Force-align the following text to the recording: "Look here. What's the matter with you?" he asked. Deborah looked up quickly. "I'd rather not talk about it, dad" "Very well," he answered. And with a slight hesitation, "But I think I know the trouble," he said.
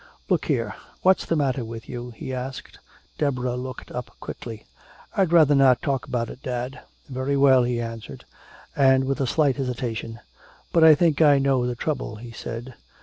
"Look 0.29 0.45
here. 0.45 0.73
What's 1.03 1.27
the 1.27 1.35
matter 1.35 1.63
with 1.63 1.87
you?" 1.87 2.09
he 2.09 2.33
asked. 2.33 2.79
Deborah 3.19 3.53
looked 3.55 3.91
up 3.91 4.09
quickly. 4.19 4.65
"I'd 5.15 5.31
rather 5.31 5.53
not 5.53 5.79
talk 5.83 6.07
about 6.07 6.31
it, 6.31 6.41
dad" 6.41 6.79
"Very 7.07 7.37
well," 7.37 7.61
he 7.61 7.79
answered. 7.79 8.25
And 8.75 9.03
with 9.05 9.21
a 9.21 9.27
slight 9.27 9.57
hesitation, 9.57 10.19
"But 10.73 10.83
I 10.83 10.95
think 10.95 11.21
I 11.21 11.37
know 11.37 11.67
the 11.67 11.75
trouble," 11.75 12.15
he 12.15 12.31
said. 12.31 12.73